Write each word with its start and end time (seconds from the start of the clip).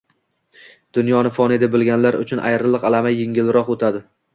Dunyoni 0.99 1.33
foniy 1.37 1.61
deb 1.67 1.77
bilganlar 1.77 2.21
uchun 2.25 2.45
ayriliq 2.49 2.93
alami 2.93 3.17
yengilroq 3.23 3.75
o‘tadi. 3.77 4.09